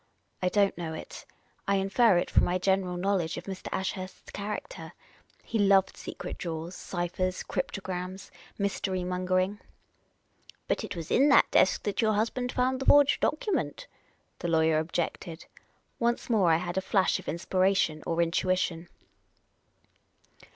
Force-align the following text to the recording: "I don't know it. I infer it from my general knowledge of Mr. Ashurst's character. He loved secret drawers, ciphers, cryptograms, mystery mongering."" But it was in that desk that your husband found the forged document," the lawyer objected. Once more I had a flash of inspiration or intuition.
"I 0.41 0.49
don't 0.49 0.75
know 0.79 0.95
it. 0.95 1.27
I 1.67 1.75
infer 1.75 2.17
it 2.17 2.31
from 2.31 2.43
my 2.43 2.57
general 2.57 2.97
knowledge 2.97 3.37
of 3.37 3.43
Mr. 3.43 3.67
Ashurst's 3.71 4.31
character. 4.31 4.93
He 5.43 5.59
loved 5.59 5.95
secret 5.95 6.39
drawers, 6.39 6.73
ciphers, 6.73 7.43
cryptograms, 7.43 8.31
mystery 8.57 9.03
mongering."" 9.03 9.59
But 10.67 10.83
it 10.83 10.95
was 10.95 11.11
in 11.11 11.29
that 11.29 11.51
desk 11.51 11.83
that 11.83 12.01
your 12.01 12.13
husband 12.13 12.51
found 12.51 12.79
the 12.79 12.85
forged 12.87 13.21
document," 13.21 13.85
the 14.39 14.47
lawyer 14.47 14.79
objected. 14.79 15.45
Once 15.99 16.31
more 16.31 16.51
I 16.51 16.57
had 16.57 16.79
a 16.79 16.81
flash 16.81 17.19
of 17.19 17.27
inspiration 17.29 18.01
or 18.07 18.23
intuition. 18.23 18.87